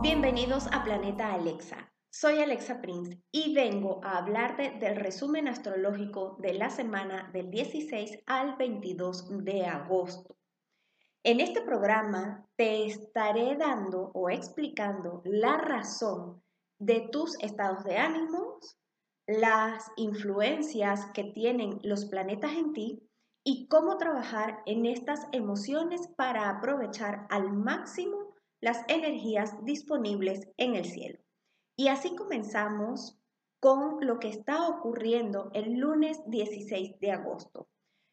[0.00, 1.92] Bienvenidos a Planeta Alexa.
[2.08, 8.22] Soy Alexa Prince y vengo a hablarte del resumen astrológico de la semana del 16
[8.24, 10.38] al 22 de agosto.
[11.22, 16.42] En este programa te estaré dando o explicando la razón
[16.78, 18.78] de tus estados de ánimos,
[19.26, 23.02] las influencias que tienen los planetas en ti
[23.44, 30.84] y cómo trabajar en estas emociones para aprovechar al máximo las energías disponibles en el
[30.84, 31.18] cielo.
[31.76, 33.18] Y así comenzamos
[33.60, 37.68] con lo que está ocurriendo el lunes 16 de agosto.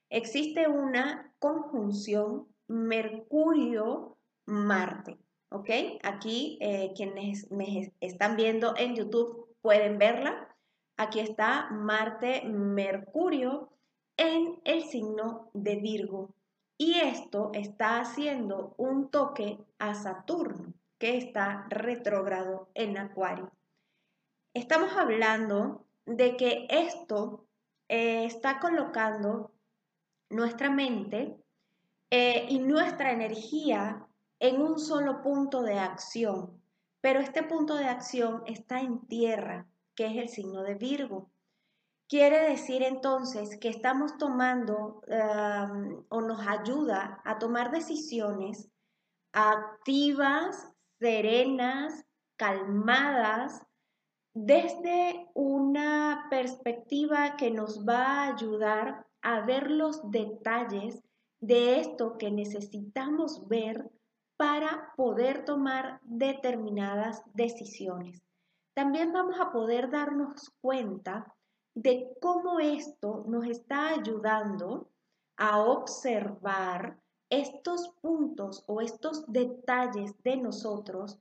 [0.10, 5.18] Existe una conjunción Mercurio-Marte.
[5.50, 5.70] ¿Ok?
[6.04, 10.53] Aquí eh, quienes me están viendo en YouTube pueden verla.
[10.98, 13.70] Aquí está Marte-Mercurio
[14.18, 16.30] en el signo de Virgo.
[16.78, 23.52] Y esto está haciendo un toque a Saturno, que está retrógrado en Acuario.
[24.54, 27.46] Estamos hablando de que esto
[27.90, 29.52] eh, está colocando
[30.30, 31.38] nuestra mente
[32.12, 34.06] eh, y nuestra energía
[34.40, 36.62] en un solo punto de acción.
[37.02, 39.66] Pero este punto de acción está en tierra,
[39.96, 41.32] que es el signo de Virgo.
[42.08, 45.02] Quiere decir entonces que estamos tomando
[46.10, 48.70] o nos ayuda a tomar decisiones
[49.32, 52.06] activas, serenas,
[52.38, 53.66] calmadas,
[54.36, 61.02] desde una perspectiva que nos va a ayudar a ver los detalles
[61.40, 63.92] de esto que necesitamos ver
[64.38, 68.24] para poder tomar determinadas decisiones.
[68.74, 71.36] También vamos a poder darnos cuenta
[71.76, 74.90] de cómo esto nos está ayudando
[75.38, 77.00] a observar
[77.30, 81.20] estos puntos o estos detalles de nosotros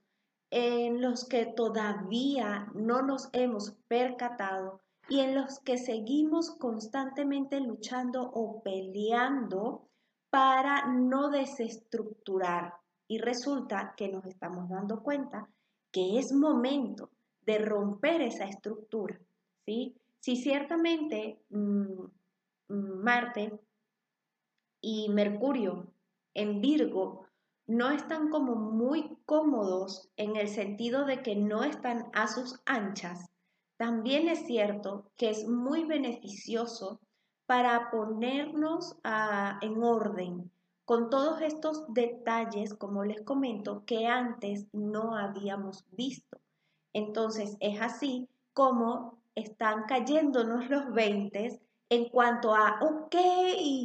[0.50, 8.31] en los que todavía no nos hemos percatado y en los que seguimos constantemente luchando
[8.34, 9.88] o peleando
[10.31, 12.75] para no desestructurar.
[13.09, 15.49] Y resulta que nos estamos dando cuenta
[15.91, 17.10] que es momento
[17.47, 19.20] de romper esa estructura.
[19.66, 19.97] ¿sí?
[20.20, 22.04] Si ciertamente mm,
[22.69, 23.58] mm, Marte
[24.80, 25.86] y Mercurio
[26.34, 27.26] en Virgo
[27.66, 33.31] no están como muy cómodos en el sentido de que no están a sus anchas,
[33.76, 37.00] también es cierto que es muy beneficioso
[37.47, 38.97] para ponernos
[39.60, 40.50] en orden
[40.84, 46.41] con todos estos detalles, como les comento, que antes no habíamos visto.
[46.92, 53.14] Entonces es así como están cayéndonos los 20 en cuanto a, ok,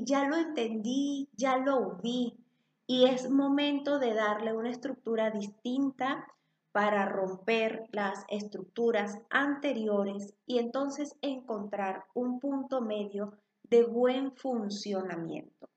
[0.05, 2.37] ya lo entendí, ya lo vi,
[2.85, 6.25] y es momento de darle una estructura distinta
[6.71, 15.67] para romper las estructuras anteriores y entonces encontrar un punto medio de buen funcionamiento.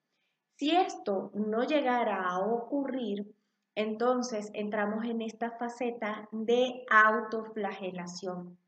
[0.57, 3.35] Si esto no llegara a ocurrir,
[3.75, 8.59] entonces entramos en esta faceta de autoflagelación,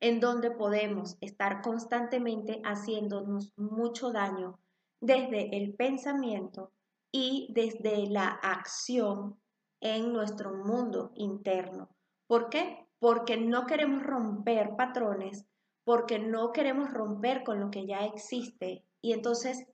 [0.00, 4.58] en donde podemos estar constantemente haciéndonos mucho daño
[5.00, 6.72] desde el pensamiento
[7.12, 9.40] y desde la acción
[9.80, 11.88] en nuestro mundo interno.
[12.26, 12.86] ¿Por qué?
[12.98, 15.46] Porque no queremos romper patrones
[15.84, 19.66] porque no queremos romper con lo que ya existe y entonces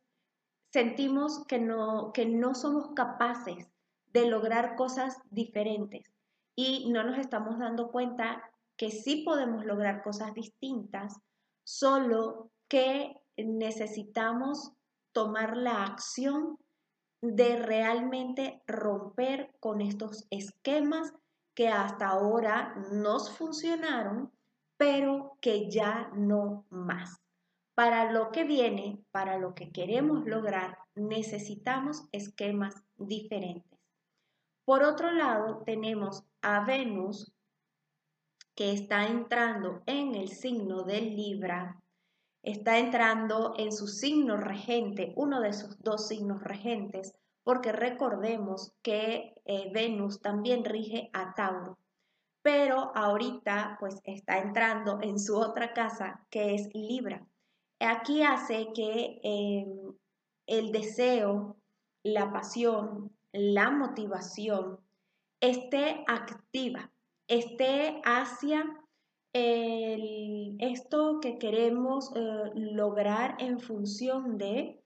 [0.72, 3.68] sentimos que no, que no somos capaces
[4.16, 6.10] de lograr cosas diferentes
[6.54, 8.42] y no nos estamos dando cuenta
[8.78, 11.20] que sí podemos lograr cosas distintas,
[11.64, 14.72] solo que necesitamos
[15.12, 16.58] tomar la acción
[17.20, 21.12] de realmente romper con estos esquemas
[21.54, 24.32] que hasta ahora nos funcionaron
[24.78, 27.20] pero que ya no más.
[27.74, 33.75] Para lo que viene, para lo que queremos lograr, necesitamos esquemas diferentes.
[34.66, 37.32] Por otro lado, tenemos a Venus
[38.54, 41.80] que está entrando en el signo del Libra,
[42.42, 49.40] está entrando en su signo regente, uno de sus dos signos regentes, porque recordemos que
[49.46, 51.78] eh, Venus también rige a Tauro
[52.46, 57.26] pero ahorita pues está entrando en su otra casa que es Libra.
[57.80, 59.92] Aquí hace que em,
[60.46, 61.56] el deseo,
[62.04, 64.80] la pasión, la motivación
[65.40, 66.90] esté activa,
[67.28, 68.64] esté hacia
[69.38, 74.82] esto que queremos eh, lograr en función de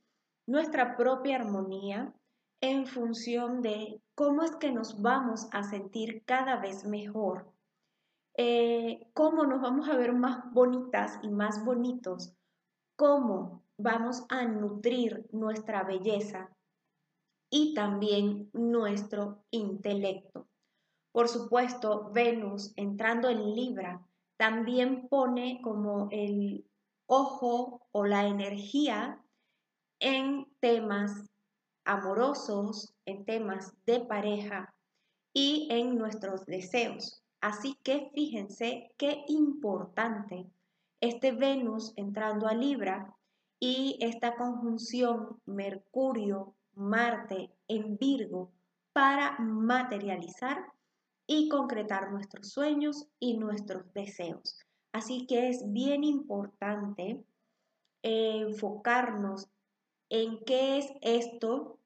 [0.48, 2.12] nuestra propia armonía,
[2.60, 7.52] en función de cómo es que nos vamos a sentir cada vez mejor,
[8.36, 12.34] eh, cómo nos vamos a ver más bonitas y más bonitos,
[12.96, 16.50] cómo vamos a nutrir nuestra belleza
[17.50, 20.46] y también nuestro intelecto.
[21.12, 24.06] Por supuesto, Venus entrando en Libra
[24.36, 26.64] también pone como el
[27.06, 29.20] ojo o la energía
[29.98, 31.28] en temas
[31.84, 34.72] amorosos, en temas de pareja
[35.34, 37.22] y en nuestros deseos.
[37.40, 40.46] Así que fíjense qué importante
[41.00, 43.14] este Venus entrando a Libra
[43.58, 45.40] y esta conjunción
[46.74, 48.52] Mercurio-Marte en Virgo
[48.92, 50.72] para materializar
[51.26, 54.58] y concretar nuestros sueños y nuestros deseos.
[54.92, 57.22] Así que es bien importante
[58.02, 59.48] enfocarnos
[60.08, 61.78] en qué es esto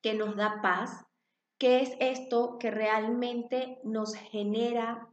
[0.00, 1.04] que nos da paz,
[1.58, 5.08] qué es esto que realmente nos genera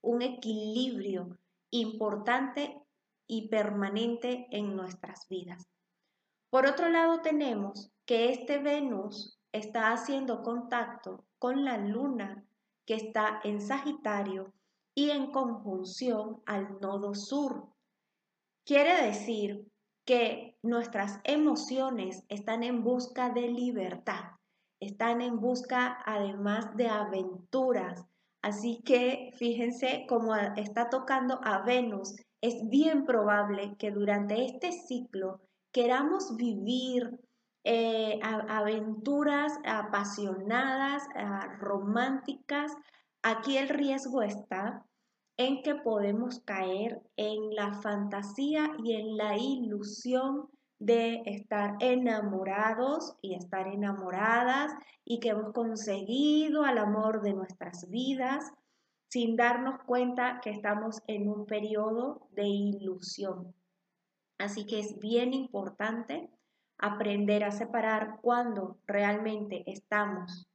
[0.00, 1.38] un equilibrio
[1.70, 2.76] importante
[3.26, 5.73] y permanente en nuestras vidas.
[6.54, 12.44] Por otro lado, tenemos que este Venus está haciendo contacto con la luna
[12.86, 14.52] que está en Sagitario
[14.94, 17.70] y en conjunción al nodo sur.
[18.64, 19.66] Quiere decir
[20.04, 24.22] que nuestras emociones están en busca de libertad,
[24.78, 28.06] están en busca además de aventuras.
[28.42, 35.40] Así que fíjense cómo está tocando a Venus, es bien probable que durante este ciclo
[35.74, 37.18] queramos vivir
[37.64, 41.02] eh, aventuras apasionadas,
[41.58, 42.72] románticas.
[43.22, 44.86] Aquí el riesgo está
[45.36, 50.48] en que podemos caer en la fantasía y en la ilusión
[50.78, 54.72] de estar enamorados y estar enamoradas
[55.04, 58.52] y que hemos conseguido al amor de nuestras vidas
[59.08, 63.54] sin darnos cuenta que estamos en un periodo de ilusión.
[64.38, 66.30] Así que es bien importante
[66.78, 70.48] aprender a separar cuando realmente estamos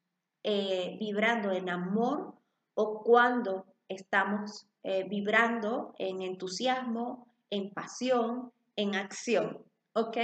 [0.43, 2.35] eh, vibrando en amor
[2.73, 9.63] o cuando estamos eh, vibrando en entusiasmo, en pasión, en acción.
[9.93, 10.17] ¿Ok?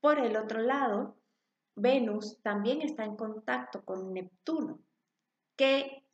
[0.00, 1.16] Por el otro lado,
[1.74, 4.78] Venus también está en contacto con Neptuno,
[5.56, 6.04] que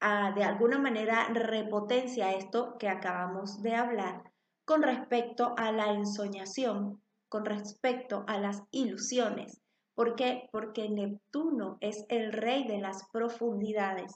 [0.00, 4.29] ah, de alguna manera repotencia esto que acabamos de hablar
[4.70, 9.60] con respecto a la ensoñación con respecto a las ilusiones.
[9.96, 10.48] ¿Por qué?
[10.52, 14.14] Porque Neptuno es el rey de las profundidades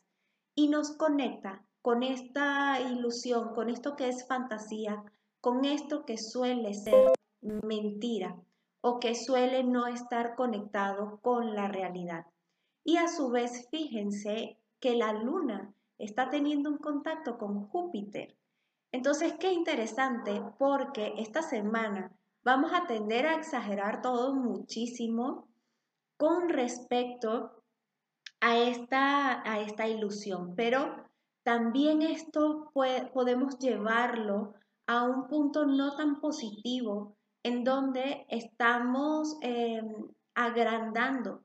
[0.54, 5.02] y nos conecta con esta ilusión, con esto que es fantasía,
[5.40, 7.10] con esto que suele ser
[7.40, 8.40] mentira
[8.80, 12.26] o que suele no estar conectado con la realidad.
[12.84, 18.36] Y a su vez, fíjense que la luna está teniendo un contacto con Júpiter.
[18.94, 25.48] Entonces, qué interesante porque esta semana vamos a tender a exagerar todo muchísimo
[26.16, 27.64] con respecto
[28.40, 30.94] a esta, a esta ilusión, pero
[31.42, 34.54] también esto podemos llevarlo
[34.86, 39.92] a un punto no tan positivo en donde estamos em,
[40.36, 41.42] agrandando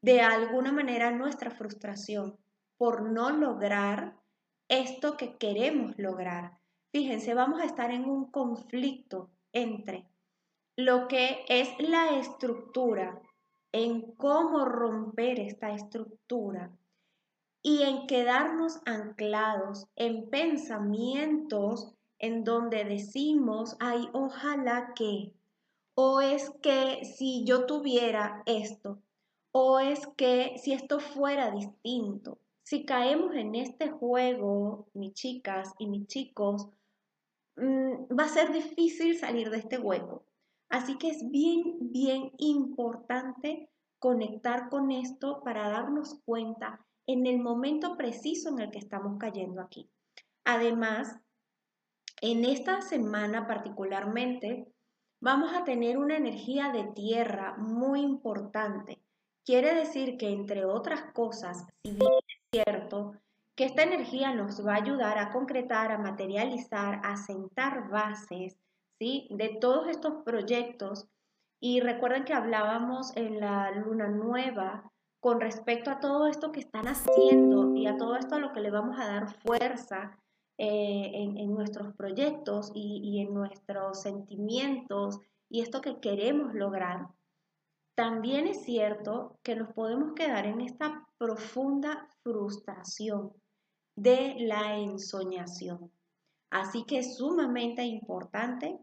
[0.00, 2.38] de alguna manera nuestra frustración
[2.78, 4.16] por no lograr
[4.68, 6.60] esto que queremos lograr.
[6.94, 10.06] Fíjense, vamos a estar en un conflicto entre
[10.76, 13.20] lo que es la estructura,
[13.72, 16.70] en cómo romper esta estructura
[17.62, 25.32] y en quedarnos anclados en pensamientos en donde decimos, ay, ojalá que,
[25.96, 29.00] o es que si yo tuviera esto,
[29.50, 32.38] o es que si esto fuera distinto.
[32.62, 36.68] Si caemos en este juego, mis chicas y mis chicos,
[37.56, 40.24] mm, va a ser difícil salir de este hueco.
[40.68, 47.96] Así que es bien, bien importante conectar con esto para darnos cuenta en el momento
[47.96, 49.90] preciso en el que estamos cayendo aquí.
[50.44, 51.20] Además,
[52.20, 54.66] en esta semana particularmente,
[55.20, 59.02] vamos a tener una energía de tierra muy importante.
[59.44, 63.12] Quiere decir que, entre otras cosas, si bien es cierto
[63.56, 68.58] que esta energía nos va a ayudar a concretar, a materializar, a sentar bases,
[68.98, 71.08] de todos estos proyectos.
[71.60, 76.86] Y recuerden que hablábamos en la luna nueva con respecto a todo esto que están
[76.86, 80.18] haciendo y a todo esto a lo que le vamos a dar fuerza
[80.58, 85.18] eh, en, nuestros proyectos y, en nuestros sentimientos
[85.48, 87.08] y esto que queremos lograr,
[87.96, 93.32] también es cierto que nos podemos quedar en esta profunda frustración
[93.96, 95.90] de la ensoñación.
[96.50, 98.78] Así que es sumamente importante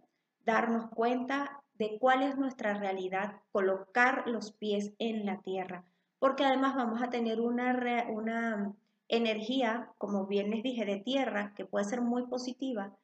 [0.45, 5.83] darnos cuenta de cuál es nuestra realidad, colocar los pies en la tierra,
[6.19, 8.73] porque además vamos a tener una, una
[9.07, 12.95] energía, como bien les dije, de tierra, que puede ser muy positiva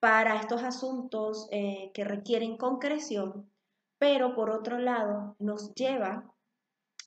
[0.00, 3.50] para estos asuntos eh, que requieren concreción,
[3.98, 6.32] pero por otro lado nos lleva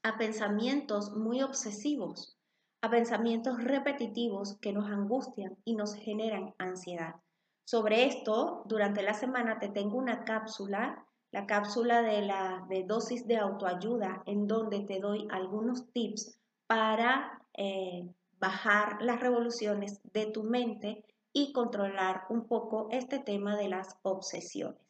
[0.03, 2.37] a pensamientos muy obsesivos,
[2.81, 7.15] a pensamientos repetitivos que nos angustian y nos generan ansiedad.
[7.63, 13.25] Sobre esto, durante la semana te tengo una cápsula la cápsula de la de dosis
[13.25, 18.09] de autoayuda, en donde te doy algunos tips para eh,
[18.39, 24.81] bajar las revoluciones de tu mente y controlar un poco este tema de las obsesiones.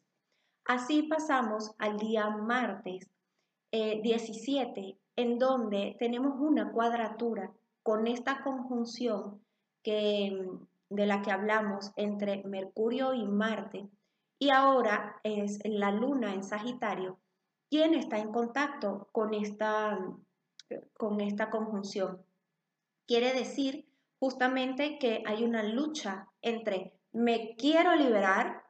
[0.65, 3.07] Así pasamos al día martes
[3.71, 7.51] 17, eh, en donde tenemos una cuadratura
[7.83, 9.41] con esta conjunción
[9.83, 10.47] que,
[10.89, 13.89] de la que hablamos entre Mercurio y Marte,
[14.39, 17.19] y ahora es la luna en Sagitario
[17.71, 19.97] quien está en contacto con esta,
[20.97, 22.21] con esta conjunción.
[23.07, 28.65] Quiere decir justamente que hay una lucha entre me quiero liberar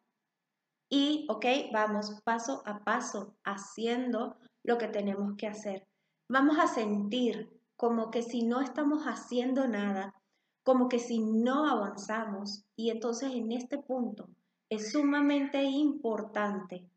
[0.88, 5.88] y, ok, vamos paso a paso haciendo lo que tenemos que hacer.
[6.30, 7.50] Vamos a sentir
[7.81, 10.13] como que si no estamos haciendo nada,
[10.61, 14.29] como que si no avanzamos y entonces en este punto
[14.69, 16.88] es sumamente importante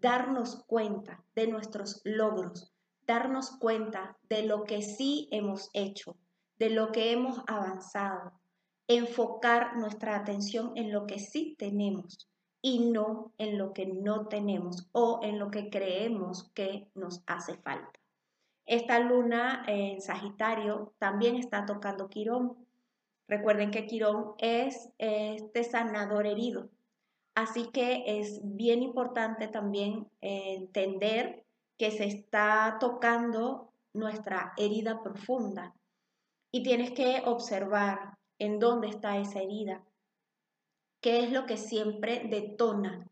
[0.00, 2.72] darnos cuenta de nuestros logros,
[3.06, 6.16] darnos cuenta de lo que sí hemos hecho,
[6.58, 8.32] de lo que hemos avanzado,
[8.88, 12.28] enfocar nuestra atención en lo que sí tenemos
[12.60, 17.56] y no en lo que no tenemos o en lo que creemos que nos hace
[17.58, 18.01] falta.
[18.72, 22.56] Esta luna en Sagitario también está tocando Quirón.
[23.28, 26.70] Recuerden que Quirón es este sanador herido,
[27.34, 31.44] Así que es bien importante también eh, entender
[31.76, 35.74] que se está tocando nuestra herida profunda
[36.50, 39.84] y tienes que observar en dónde está esa herida,
[41.02, 43.06] qué es lo que siempre detona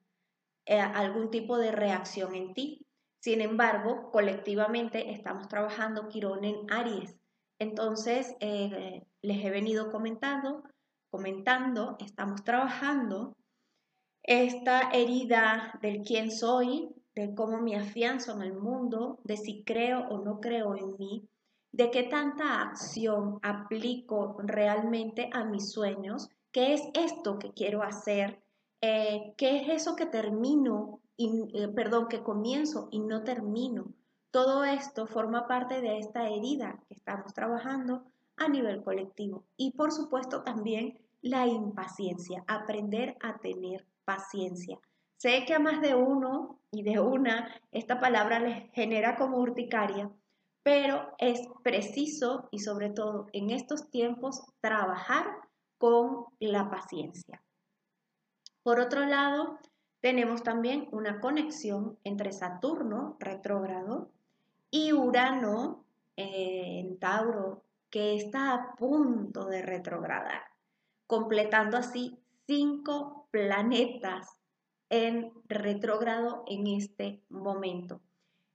[0.65, 2.87] eh, algún tipo de reacción en ti.
[3.21, 7.15] Sin embargo, colectivamente estamos trabajando Quirón en Aries.
[7.59, 10.63] Entonces, eh, les he venido comentando,
[11.11, 13.37] comentando, estamos trabajando
[14.23, 20.09] esta herida del quién soy, de cómo me afianzo en el mundo, de si creo
[20.09, 21.29] o no creo en mí,
[21.73, 28.43] de qué tanta acción aplico realmente a mis sueños, qué es esto que quiero hacer,
[28.81, 31.01] eh, qué es eso que termino,
[31.55, 33.93] eh, perdón, que comienzo y no termino.
[34.31, 38.05] Todo esto forma parte de esta herida que estamos trabajando
[38.37, 39.45] a nivel colectivo.
[39.57, 44.79] Y por supuesto también la impaciencia, aprender a tener paciencia.
[45.17, 50.11] Sé que a más de uno y de una esta palabra les genera como urticaria,
[50.63, 55.27] pero es preciso y sobre todo en estos tiempos trabajar
[55.77, 57.43] con la paciencia.
[58.63, 59.59] Por otro lado,
[60.01, 64.11] tenemos también una conexión entre Saturno retrógrado
[64.71, 65.85] y Urano
[66.17, 70.43] en Tauro que está a punto de retrogradar,
[71.07, 74.29] completando así cinco planetas
[74.89, 78.01] en retrógrado en este momento.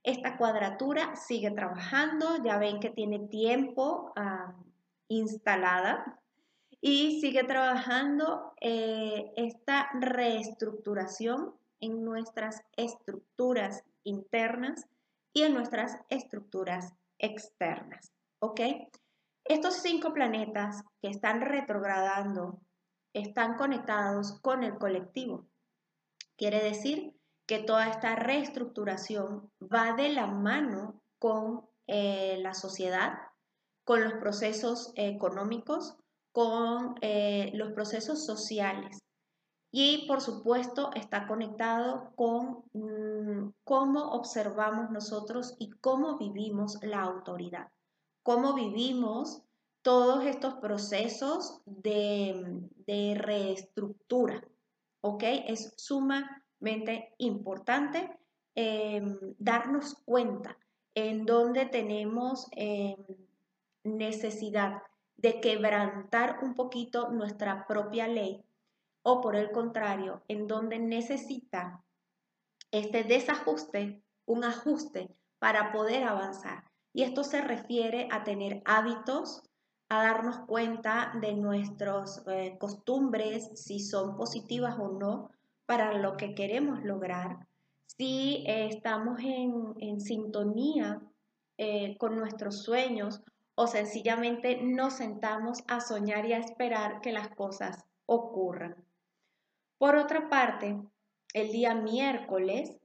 [0.02, 4.54] Esta cuadratura sigue trabajando, ya ven que tiene tiempo ah,
[5.08, 6.20] instalada
[6.88, 14.86] y sigue trabajando eh, esta reestructuración en nuestras estructuras internas
[15.32, 18.12] y en nuestras estructuras externas.
[18.38, 18.60] ¿Ok?
[19.44, 22.60] Estos cinco planetas que están retrogradando
[23.12, 25.44] están conectados con el colectivo.
[26.36, 27.16] Quiere decir
[27.46, 33.18] que toda esta reestructuración va de la mano con eh, la sociedad,
[33.82, 35.96] con los procesos económicos,
[36.36, 39.02] con eh, los procesos sociales.
[39.72, 47.68] Y por supuesto está conectado con mm, cómo observamos nosotros y cómo vivimos la autoridad,
[48.22, 49.44] cómo vivimos
[49.80, 54.46] todos estos procesos de, reestructura.
[55.00, 55.22] ¿Ok?
[55.22, 58.14] Es sumamente importante
[58.54, 60.58] em, darnos cuenta
[60.94, 62.98] en dónde tenemos em,
[63.84, 64.82] necesidad
[65.16, 68.44] de quebrantar un poquito nuestra propia ley
[69.02, 71.84] o por el contrario, en donde necesita
[72.72, 76.64] este desajuste, un ajuste para poder avanzar.
[76.92, 79.42] Y esto se refiere a tener hábitos,
[79.88, 85.30] a darnos cuenta de nuestras eh, costumbres, si son positivas o no,
[85.66, 87.46] para lo que queremos lograr,
[87.86, 91.00] si eh, estamos en, sintonía
[91.58, 93.22] eh, con nuestros sueños
[93.56, 98.76] o sencillamente nos sentamos a soñar y a esperar que las cosas ocurran.
[99.78, 100.78] Por otra parte,
[101.32, 102.76] el día miércoles,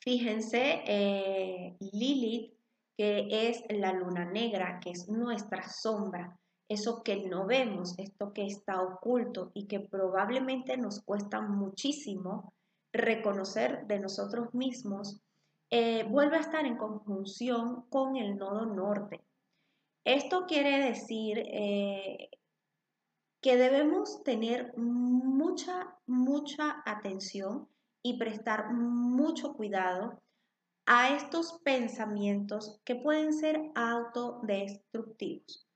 [0.00, 2.52] fíjense, eh, Lilith,
[2.96, 6.38] que es la luna negra, que es nuestra sombra,
[6.68, 12.52] eso que no vemos, esto que está oculto y que probablemente nos cuesta muchísimo
[12.92, 15.20] reconocer de nosotros mismos,
[15.70, 19.20] eh, vuelve a estar en conjunción con el nodo norte.
[20.04, 22.30] Esto quiere decir eh,
[23.40, 27.68] que debemos tener mucha, mucha atención
[28.02, 30.20] y prestar mucho cuidado
[30.86, 35.68] a estos pensamientos que pueden ser autodestructivos.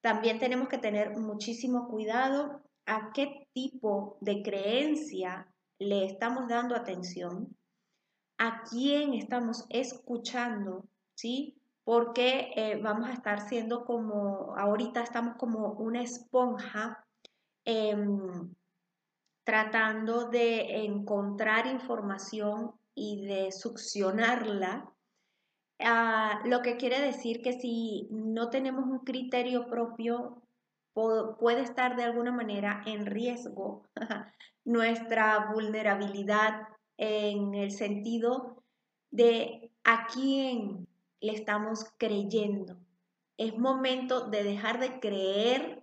[0.00, 7.56] También tenemos que tener muchísimo cuidado a qué tipo de creencia le estamos dando atención,
[8.38, 11.55] a quién estamos escuchando, ¿sí?
[11.86, 17.06] Porque eh, vamos a estar siendo como, ahorita estamos como una esponja
[17.64, 18.52] em,
[19.44, 24.92] tratando de encontrar información y de succionarla.
[25.78, 30.42] Ah, lo que quiere decir que si no tenemos un criterio propio,
[30.92, 33.84] puede estar de alguna manera en riesgo
[34.64, 36.62] nuestra vulnerabilidad
[36.96, 38.64] en el sentido
[39.12, 40.88] de a quién
[41.20, 42.76] le estamos creyendo.
[43.36, 45.82] Es momento de dejar de creer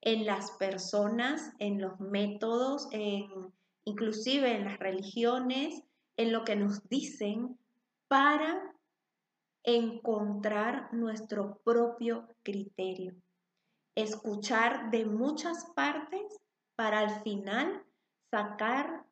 [0.00, 3.52] en las personas, en los métodos, en,
[3.84, 5.82] inclusive en las religiones,
[6.16, 7.58] en lo que nos dicen,
[8.08, 8.74] para
[9.64, 13.14] encontrar nuestro propio criterio,
[13.94, 16.22] escuchar de muchas partes
[16.76, 17.82] para al final
[18.30, 19.04] sacar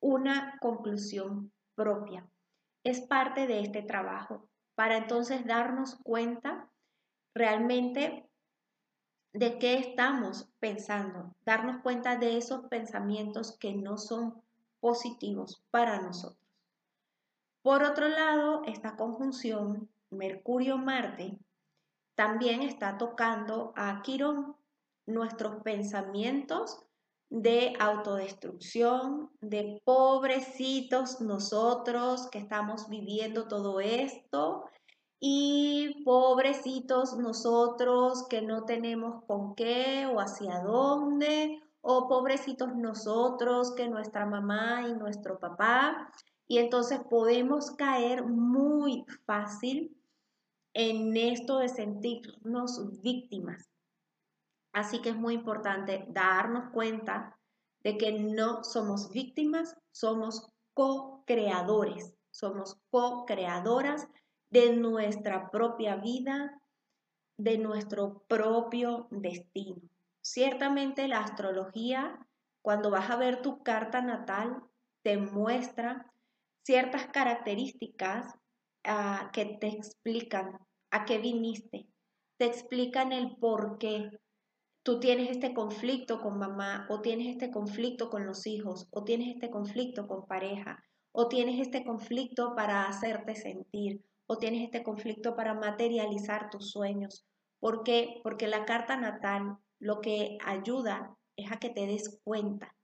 [0.00, 2.26] una conclusión propia.
[2.84, 4.47] Es parte de este trabajo
[4.78, 6.70] para entonces darnos cuenta
[7.34, 8.30] realmente
[9.32, 14.40] de qué estamos pensando, darnos cuenta de esos pensamientos que no son
[14.78, 16.38] positivos para nosotros.
[17.60, 21.40] Por otro lado, esta conjunción Mercurio-Marte,
[22.14, 24.54] también está tocando a Quirón,
[25.06, 26.86] nuestros pensamientos
[27.30, 34.64] de autodestrucción, de pobrecitos nosotros que estamos viviendo todo esto
[35.20, 43.88] y pobrecitos nosotros que no tenemos con qué o hacia dónde, o pobrecitos nosotros que
[43.88, 46.10] nuestra mamá y nuestro papá.
[46.46, 49.96] Y entonces podemos caer muy fácil
[50.72, 53.68] en esto de sentirnos víctimas.
[54.78, 57.36] Así que es muy importante darnos cuenta
[57.82, 64.06] de que no somos víctimas, somos co-creadores, somos co-creadoras
[64.50, 66.62] de nuestra propia vida,
[67.38, 69.80] de nuestro propio destino.
[70.20, 72.16] Ciertamente la astrología,
[72.62, 74.62] cuando vas a ver tu carta natal,
[75.02, 76.12] te muestra
[76.62, 78.32] ciertas características
[78.84, 80.56] ah, que te explican
[80.92, 81.88] a qué viniste,
[82.36, 84.08] te explican el por qué
[84.88, 89.34] tú tienes este conflicto con mamá o tienes este conflicto con los hijos o tienes
[89.34, 95.36] este conflicto con pareja o tienes este conflicto para hacerte sentir o tienes este conflicto
[95.36, 97.26] para materializar tus sueños.
[97.60, 98.22] ¿Por qué?
[98.22, 102.74] Porque la carta natal lo que ayuda es a que te des cuenta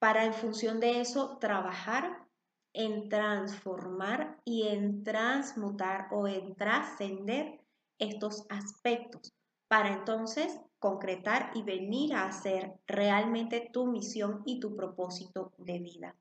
[0.00, 2.26] para en función de eso trabajar
[2.72, 7.60] en transformar y en transmutar o en trascender
[8.00, 9.32] estos aspectos
[9.74, 16.14] para entonces concretar y venir a hacer realmente tu misión y tu propósito de vida.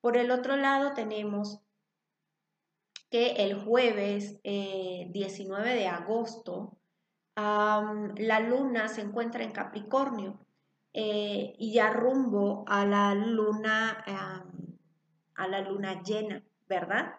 [0.00, 1.60] Por el otro lado tenemos
[3.10, 6.78] que el jueves 19 eh, de agosto
[7.34, 10.40] la luna se encuentra en Capricornio
[10.94, 14.02] eh, y ya rumbo a la luna
[15.34, 17.16] a la luna llena, ¿verdad?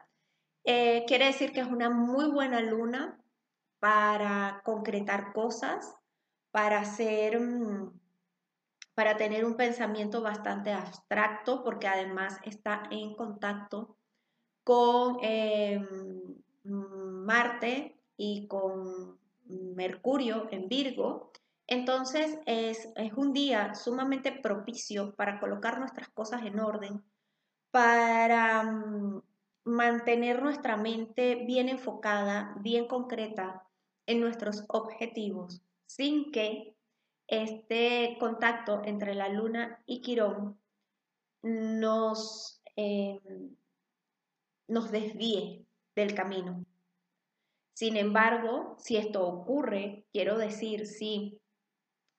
[0.63, 3.19] Eh, quiere decir que es una muy buena luna
[3.79, 5.95] para concretar cosas,
[6.51, 7.91] para hacer, mm,
[8.95, 13.97] para tener un pensamiento bastante abstracto, porque además está en contacto
[14.63, 21.31] con em, Marte y con Mercurio en Virgo,
[21.67, 27.03] entonces es, es un día sumamente propicio para colocar nuestras cosas en orden,
[27.71, 29.21] para mm,
[29.65, 33.66] mantener nuestra mente bien enfocada, bien concreta
[34.07, 36.73] en nuestros objetivos, sin que
[37.27, 40.57] este contacto entre la luna y Quirón
[41.43, 43.55] nos, em,
[44.67, 45.65] nos desvíe
[45.95, 46.65] del camino.
[47.73, 51.39] Sin embargo, si esto ocurre, quiero decir, si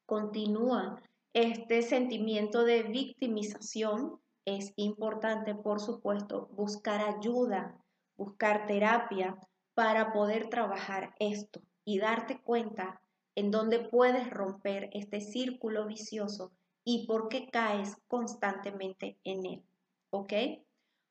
[0.07, 7.77] continúa este sentimiento de victimización, es importante, por supuesto, buscar ayuda,
[8.17, 9.39] buscar terapia
[9.75, 13.01] para poder trabajar esto y darte cuenta
[13.35, 16.53] en dónde puedes romper este círculo vicioso
[16.85, 19.63] y por qué caes constantemente en él.
[20.11, 20.35] ¿Ok?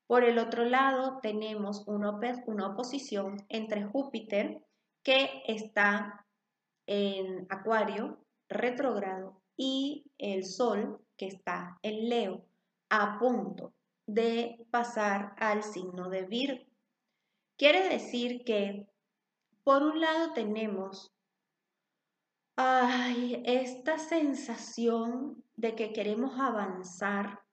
[0.06, 2.12] Por el otro lado, tenemos una,
[2.46, 4.62] una oposición entre Júpiter,
[5.02, 6.28] que está
[6.86, 12.46] en Acuario, retrógrado, y el Sol, que está en Leo
[12.92, 13.74] a punto
[14.06, 16.64] de pasar al signo de Virgo.
[17.58, 18.88] Quiere decir que,
[19.68, 21.14] por un lado, tenemos
[22.56, 27.44] ay, esta sensación de que queremos avanzar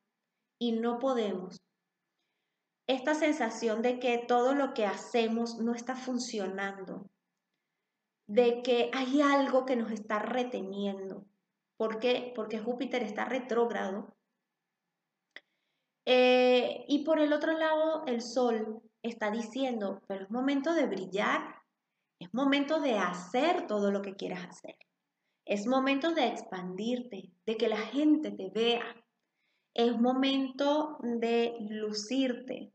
[0.61, 1.61] y no podemos.
[2.87, 7.11] Esta sensación de que todo lo que hacemos no está funcionando,
[8.29, 11.25] de que hay algo que nos está reteniendo.
[11.77, 12.33] ¿Por qué?
[12.37, 14.15] Porque Júpiter está retrógrado
[16.07, 21.64] eh, y por el otro lado, el sol está diciendo, pero es momento de brillar,
[22.19, 24.77] es momento de hacer todo lo que quieras hacer,
[25.45, 28.85] es momento de expandirte, de que la gente te vea,
[29.75, 32.73] es momento de lucirte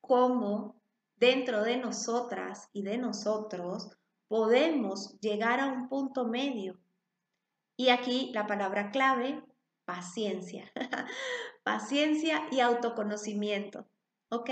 [0.00, 0.76] como
[1.16, 3.90] dentro de nosotras y de nosotros
[4.28, 6.80] podemos llegar a un punto medio.
[7.76, 9.42] Y aquí la palabra clave,
[9.84, 10.70] paciencia.
[11.62, 13.86] paciencia y autoconocimiento,
[14.30, 14.50] ¿ok?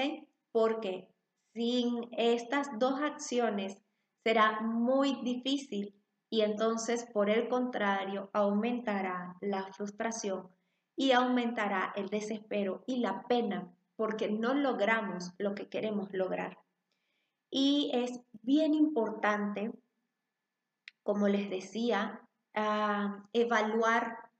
[0.52, 1.09] Porque
[1.54, 3.82] sin estas dos acciones
[4.22, 5.94] será muy difícil
[6.30, 10.48] y entonces por el contrario aumentará la frustración
[10.96, 16.58] y aumentará el desespero y la pena porque no logramos lo que queremos lograr.
[17.50, 19.72] Y es bien importante,
[21.02, 22.22] como les decía,
[22.54, 24.30] ah, evaluar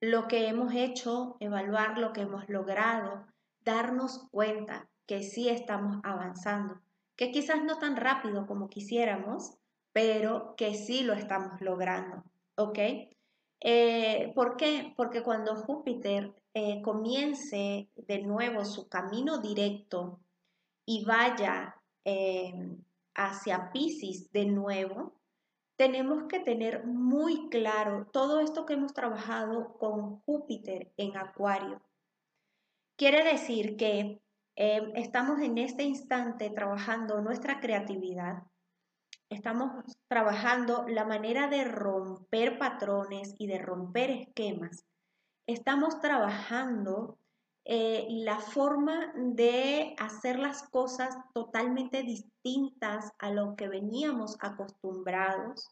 [0.00, 3.26] lo que hemos hecho, evaluar lo que hemos logrado,
[3.64, 6.80] darnos cuenta que sí estamos avanzando,
[7.16, 9.56] que quizás no tan rápido como quisiéramos,
[9.92, 12.24] pero que sí lo estamos logrando,
[12.56, 12.78] ¿ok?
[13.60, 14.92] Eh, ¿Por qué?
[14.96, 20.20] Porque cuando Júpiter eh, comience de nuevo su camino directo
[20.84, 22.76] y vaya eh,
[23.14, 25.14] hacia Pisces de nuevo,
[25.76, 31.80] tenemos que tener muy claro todo esto que hemos trabajado con Júpiter en Acuario.
[32.96, 34.20] Quiere decir que
[34.56, 38.42] em, estamos en este instante trabajando nuestra creatividad,
[39.28, 44.84] estamos trabajando la manera de romper patrones y de romper esquemas,
[45.46, 47.18] estamos trabajando
[47.66, 55.70] eh, la forma de hacer las cosas totalmente distintas a lo que veníamos acostumbrados.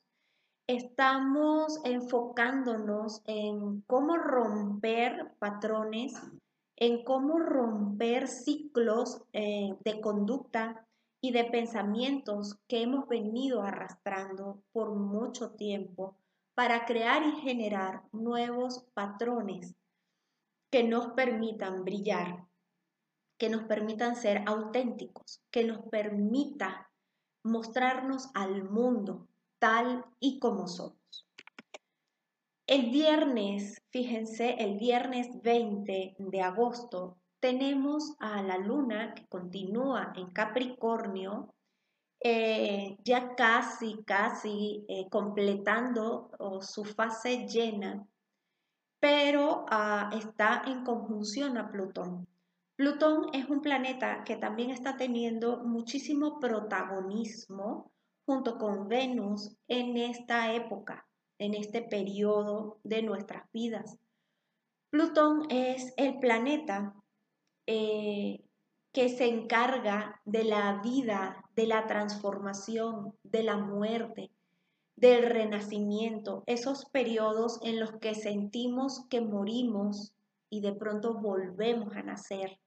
[0.66, 6.14] Estamos enfocándonos en cómo romper patrones,
[6.76, 10.86] en cómo romper ciclos eh, de conducta
[11.20, 16.16] y de pensamientos que hemos venido arrastrando por mucho tiempo
[16.54, 19.74] para crear y generar nuevos patrones
[20.70, 22.46] que nos permitan brillar,
[23.38, 26.90] que nos permitan ser auténticos, que nos permita
[27.44, 31.01] mostrarnos al mundo tal y como somos.
[32.72, 40.30] El viernes, fíjense, el viernes 20 de agosto tenemos a la luna que continúa en
[40.30, 41.52] Capricornio,
[42.18, 46.30] eh, ya casi, casi eh, completando
[46.62, 48.06] su fase llena
[49.00, 52.26] pero ah, está en conjunción a Plutón.
[52.76, 57.92] Plutón es un planeta que también está teniendo muchísimo protagonismo
[58.24, 61.06] junto con Venus en esta época,
[61.42, 63.98] en este periodo de nuestras vidas.
[64.90, 66.94] Plutón es el planeta
[67.66, 68.44] eh,
[68.92, 74.30] que se encarga de la vida, de la transformación, de la muerte,
[74.96, 80.12] del renacimiento, esos periodos en los que sentimos que morimos
[80.50, 82.58] y de pronto volvemos a nacer.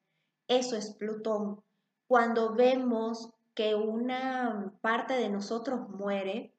[0.48, 1.62] Eso es Plutón.
[2.08, 6.55] Cuando vemos que una parte de nosotros muere,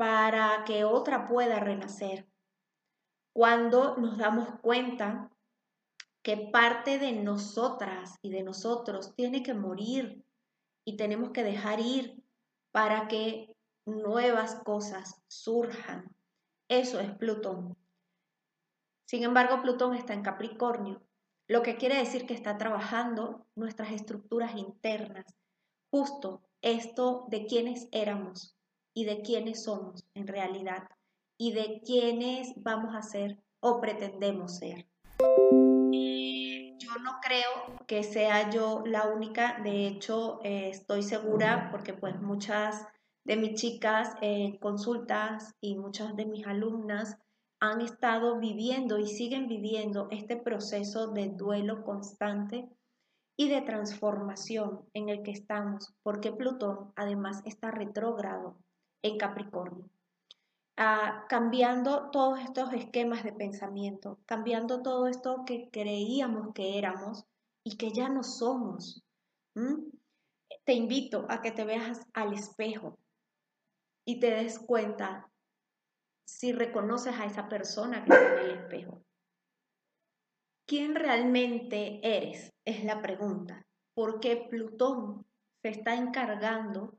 [0.00, 2.26] para que otra pueda renacer.
[3.34, 5.30] Cuando nos damos cuenta
[6.22, 10.24] que parte de nosotras y de nosotros tiene que morir
[10.86, 12.24] y tenemos que dejar ir
[12.72, 16.16] para que nuevas cosas surjan.
[16.68, 17.76] Eso es Plutón.
[19.04, 21.02] Sin embargo, Plutón está en Capricornio,
[21.46, 25.26] lo que quiere decir que está trabajando nuestras estructuras internas,
[25.90, 28.56] justo esto de quiénes éramos
[28.94, 30.88] y de quiénes somos en realidad
[31.38, 34.86] y de quiénes vamos a ser o pretendemos ser.
[36.78, 42.20] Yo no creo que sea yo la única, de hecho eh, estoy segura porque pues
[42.20, 42.86] muchas
[43.24, 47.16] de mis chicas en consultas y muchas de mis alumnas
[47.60, 52.68] han estado viviendo y siguen viviendo este proceso de duelo constante
[53.36, 58.58] y de transformación en el que estamos, porque Plutón además está retrógrado
[59.02, 59.88] en Capricornio,
[60.76, 67.24] ah, cambiando todos estos esquemas de pensamiento, cambiando todo esto que creíamos que éramos
[67.64, 69.02] y que ya no somos.
[70.64, 72.98] Te invito a que te veas al espejo
[74.04, 75.30] y te des cuenta
[76.26, 79.02] si reconoces a esa persona que está en el espejo.
[80.66, 82.52] ¿Quién realmente eres?
[82.64, 83.66] Es la pregunta.
[83.94, 85.26] Porque Plutón
[85.62, 86.96] se está encargando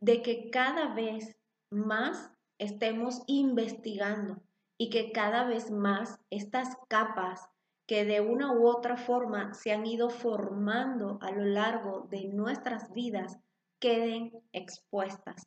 [0.00, 1.35] de que cada vez
[1.70, 4.42] más estemos investigando
[4.78, 7.48] y que cada vez más estas capas
[7.86, 12.92] que de una u otra forma se han ido formando a lo largo de nuestras
[12.92, 13.38] vidas
[13.78, 15.46] queden expuestas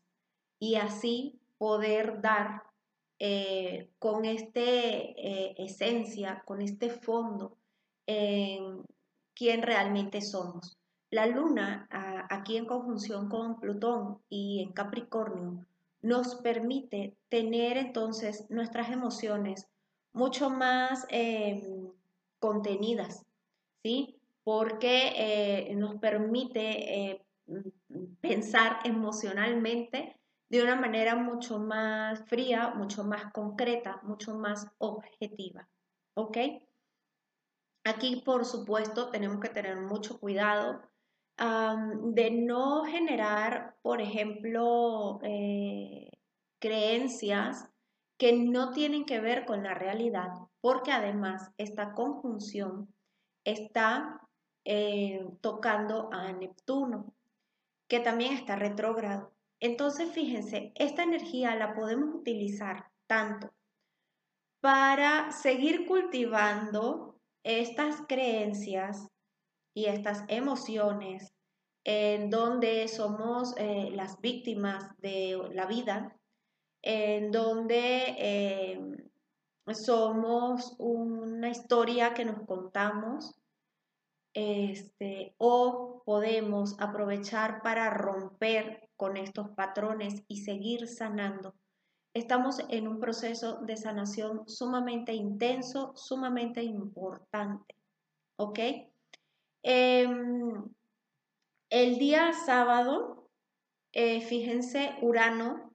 [0.59, 2.63] y así poder dar
[3.19, 7.57] eh, con esta eh, esencia, con este fondo,
[8.07, 8.83] en
[9.35, 10.77] quién realmente somos.
[11.11, 11.87] La luna,
[12.29, 15.65] aquí en conjunción con Plutón y en Capricornio,
[16.01, 19.67] nos permite tener entonces nuestras emociones
[20.13, 21.91] mucho más em,
[22.39, 23.25] contenidas,
[23.83, 24.19] ¿sí?
[24.43, 27.25] Porque eh, nos permite eh,
[28.21, 30.15] pensar emocionalmente
[30.49, 35.67] de una manera mucho más fría, mucho más concreta, mucho más objetiva,
[36.15, 36.37] ¿ok?
[37.83, 40.81] Aquí, por supuesto, tenemos que tener mucho cuidado
[41.39, 46.11] de no generar, por ejemplo, eh,
[46.59, 47.69] creencias
[48.17, 52.93] que no tienen que ver con la realidad, porque además esta conjunción
[53.45, 54.19] está
[54.65, 57.13] eh, tocando a Neptuno,
[57.87, 59.31] que también está retrógrado.
[59.61, 63.53] Entonces, fíjense, esta energía la podemos utilizar tanto
[64.59, 69.07] para seguir cultivando estas creencias
[69.73, 71.33] y estas emociones
[71.83, 76.15] en donde somos eh, las víctimas de la vida,
[76.81, 78.79] en donde eh,
[79.73, 83.35] somos una historia que nos contamos,
[84.33, 91.55] este, o podemos aprovechar para romper con estos patrones y seguir sanando
[92.15, 97.75] Estamos en un proceso de sanación sumamente intenso, sumamente importante.
[98.35, 98.59] ¿Ok?
[99.63, 100.63] Em,
[101.69, 103.29] el día sábado,
[103.91, 105.73] eh, fíjense, Urano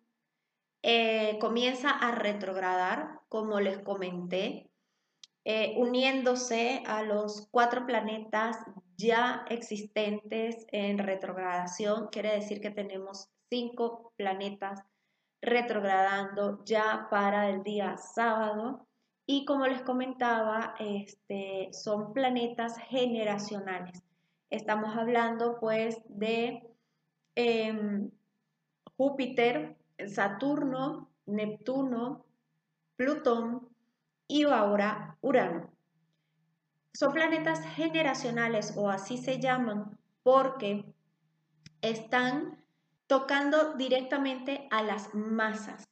[0.82, 4.70] eh, comienza a retrogradar, como les comenté,
[5.44, 8.56] eh, uniéndose a los cuatro planetas
[8.96, 12.08] ya existentes en retrogradación.
[12.08, 14.82] Quiere decir que tenemos cinco planetas
[15.42, 18.86] retrogradando ya para el día sábado.
[19.26, 24.02] Y como les comentaba, este, son planetas generacionales.
[24.50, 26.62] Estamos hablando pues de
[27.34, 28.10] em,
[28.96, 32.26] Júpiter, Saturno, Neptuno,
[32.96, 33.68] Plutón
[34.28, 35.70] y ahora Urano.
[36.92, 40.84] Son planetas generacionales o así se llaman porque
[41.80, 42.64] están
[43.06, 45.84] tocando directamente a las masas.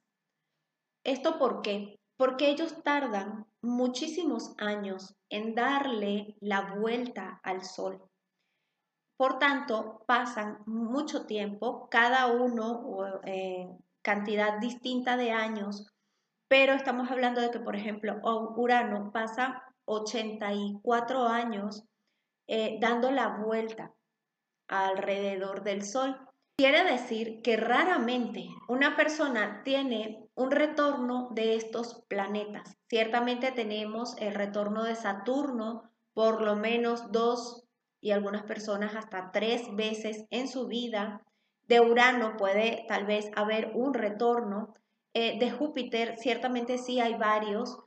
[1.04, 1.98] ¿Esto por qué?
[2.16, 8.02] Porque ellos tardan muchísimos años en darle la vuelta al sol.
[9.16, 13.68] Por tanto, pasan mucho tiempo, cada uno eh,
[14.02, 15.86] cantidad distinta de años,
[16.48, 18.20] pero estamos hablando de que, por ejemplo,
[18.56, 21.84] Urano pasa 84 años
[22.48, 23.94] eh, dando la vuelta
[24.68, 26.18] alrededor del Sol.
[26.58, 32.76] Quiere decir que raramente una persona tiene un retorno de estos planetas.
[32.88, 37.64] Ciertamente tenemos el retorno de Saturno por lo menos dos
[38.00, 41.22] y algunas personas hasta tres veces en su vida.
[41.68, 44.74] De Urano puede tal vez haber un retorno.
[45.14, 47.78] Eh, de Júpiter, ciertamente sí hay varios,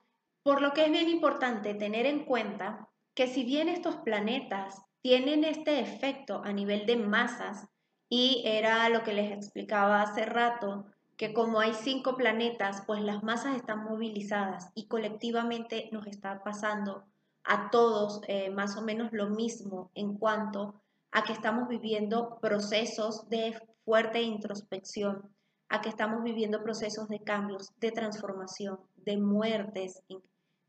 [0.43, 5.43] por lo que es bien importante tener en cuenta que si bien estos planetas tienen
[5.43, 7.67] este efecto a nivel de masas,
[8.09, 10.85] y era lo que les explicaba hace rato,
[11.17, 17.05] que como hay cinco planetas, pues las masas están movilizadas y colectivamente nos está pasando
[17.43, 23.29] a todos eh, más o menos lo mismo en cuanto a que estamos viviendo procesos
[23.29, 25.29] de fuerte introspección,
[25.69, 30.03] a que estamos viviendo procesos de cambios, de transformación, de muertes,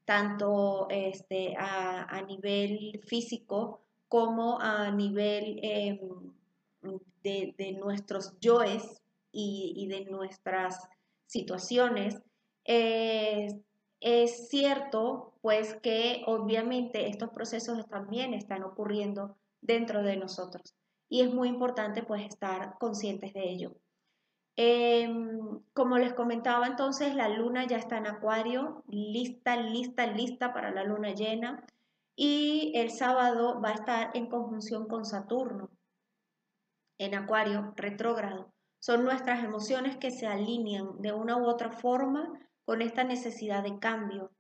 [0.05, 5.99] tanto este, a, nivel físico como a nivel em,
[7.23, 9.03] de, nuestros yoes
[9.37, 10.89] y, de nuestras
[11.27, 12.21] situaciones.
[14.01, 20.75] es cierto, pues, que obviamente estos procesos también están ocurriendo dentro de nosotros
[21.09, 23.77] y es muy importante, pues, estar conscientes de ello.
[24.57, 30.71] Em, como les comentaba entonces, la luna ya está en acuario, lista, lista, lista para
[30.71, 31.65] la luna llena.
[32.17, 35.71] Y el sábado va a estar en conjunción con Saturno,
[36.99, 38.56] en acuario retrógrado.
[38.79, 42.33] Son nuestras emociones que se alinean de una u otra forma
[42.65, 44.33] con esta necesidad de cambio.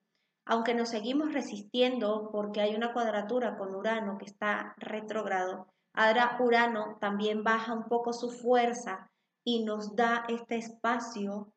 [0.44, 6.99] Aunque nos seguimos resistiendo porque hay una cuadratura con Urano que está retrógrado, ahora Urano
[7.01, 9.11] también baja un poco su fuerza
[9.44, 11.53] y nos da este espacio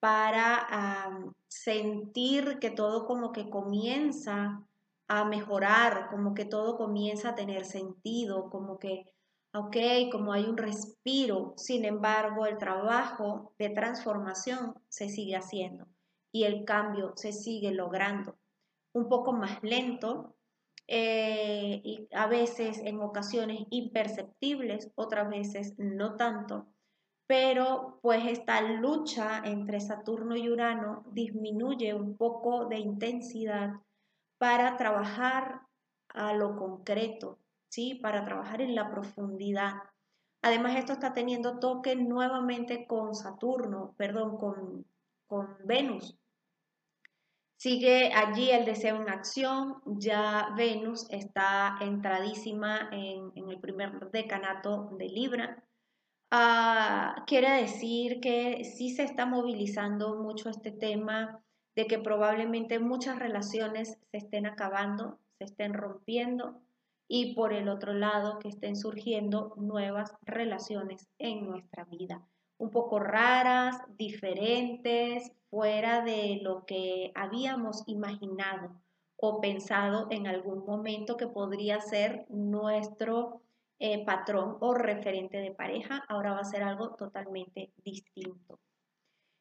[0.00, 1.10] para
[1.48, 4.62] sentir que todo como que comienza
[5.08, 9.04] a mejorar, como que todo comienza a tener sentido, como que,
[9.52, 9.76] ok,
[10.12, 15.86] como hay un respiro, sin embargo el trabajo de transformación se sigue haciendo
[16.32, 18.36] y el cambio se sigue logrando.
[18.92, 20.36] Un poco más lento,
[20.92, 26.66] eh, y a veces en ocasiones imperceptibles, otras veces no tanto,
[27.28, 33.74] pero pues esta lucha entre Saturno y Urano disminuye un poco de intensidad
[34.38, 35.60] para trabajar
[36.08, 37.38] a lo concreto,
[37.70, 37.94] ¿sí?
[37.94, 39.72] Para trabajar en la profundidad.
[40.42, 44.84] Además, esto está teniendo toque nuevamente con Saturno, perdón, con,
[45.26, 46.18] con Venus.
[47.56, 55.08] Sigue allí el deseo en acción, ya Venus está entradísima en, el primer decanato de
[55.08, 55.62] Libra,
[56.32, 61.42] Ah, quiere decir que sí se está movilizando mucho este tema
[61.74, 66.60] de que probablemente muchas relaciones se estén acabando, se estén rompiendo
[67.12, 72.24] y por el otro lado que estén surgiendo nuevas relaciones en nuestra vida,
[72.56, 78.80] un poco raras, diferentes, fuera de lo que habíamos imaginado
[79.16, 83.42] o pensado en algún momento que podría ser nuestro
[83.80, 88.60] eh, patrón o referente de pareja, ahora va a ser algo totalmente distinto.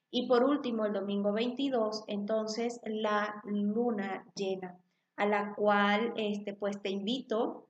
[0.09, 4.75] Y por último, el domingo 22, entonces la luna llena,
[5.19, 7.67] a la cual este, pues te invito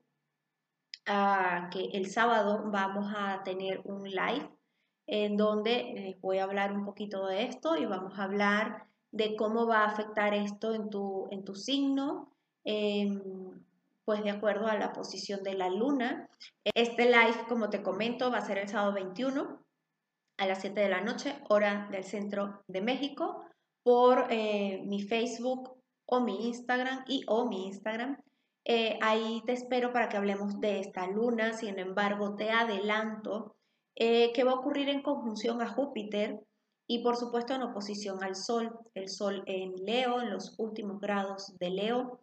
[1.07, 4.47] a que el sábado vamos a tener un live
[5.07, 9.35] en donde les voy a hablar un poquito de esto y vamos a hablar de
[9.35, 12.31] cómo va a afectar esto en tu, en tu signo,
[12.63, 16.29] pues de acuerdo a la posición de la luna.
[16.75, 19.59] Este live, como te comento, va a ser el sábado 21
[20.37, 23.43] a las 7 de la noche, hora del centro de México,
[23.81, 25.78] por eh, mi Facebook
[26.09, 28.17] o mi Instagram y o mi Instagram.
[28.65, 31.53] Eh, ahí te espero para que hablemos de esta luna.
[31.53, 33.55] Sin embargo, te adelanto
[33.95, 36.39] eh, que va a ocurrir en conjunción a Júpiter
[36.87, 38.71] y por supuesto en oposición al Sol.
[38.95, 42.19] El Sol en Leo, en los últimos grados de Leo.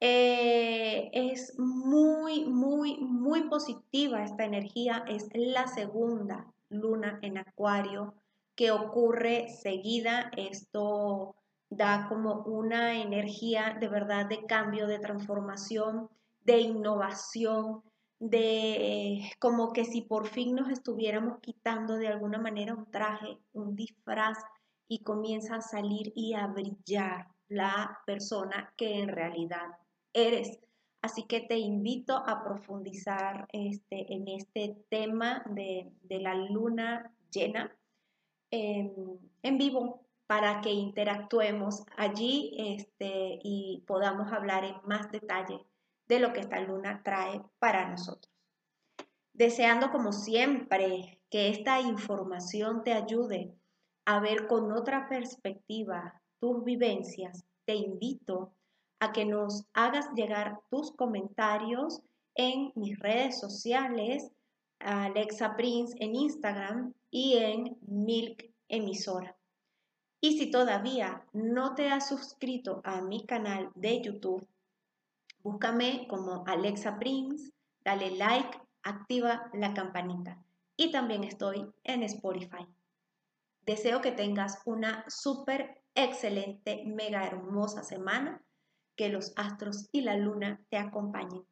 [0.00, 5.04] Eh, es muy, muy, muy positiva esta energía.
[5.06, 8.14] Es la segunda luna en acuario
[8.56, 10.32] que ocurre seguida.
[10.36, 11.36] Esto
[11.76, 16.08] da como una energía de verdad de cambio, de transformación,
[16.44, 17.82] de innovación,
[18.18, 23.74] de como que si por fin nos estuviéramos quitando de alguna manera un traje, un
[23.74, 24.38] disfraz
[24.86, 29.76] y comienza a salir y a brillar la persona que en realidad
[30.12, 30.60] eres.
[31.02, 37.76] Así que te invito a profundizar este, en este tema de, la luna llena
[38.50, 45.60] en, vivo para que interactuemos allí este, y podamos hablar en más detalle
[46.08, 48.32] de lo que esta luna trae para nosotros.
[49.34, 53.52] Deseando como siempre que esta información te ayude
[54.06, 58.54] a ver con otra perspectiva tus vivencias, te invito
[59.00, 62.00] a que nos hagas llegar tus comentarios
[62.36, 64.32] en mis redes sociales,
[64.78, 69.36] Alexa Prince en Instagram y en Milk Emisora.
[70.24, 74.46] Y si todavía no te has suscrito a mi canal de YouTube,
[75.42, 77.50] búscame como Alexa Prince,
[77.84, 80.38] dale like, activa la campanita.
[80.76, 82.64] Y también estoy en Spotify.
[83.66, 88.40] Deseo que tengas una súper excelente, mega hermosa semana,
[88.94, 91.42] que los astros y la luna te acompañen.